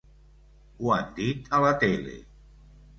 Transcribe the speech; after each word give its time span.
Ho 0.79 0.95
han 0.97 1.13
dit 1.21 1.53
a 1.59 1.63
la 1.67 1.77
tele. 1.87 2.19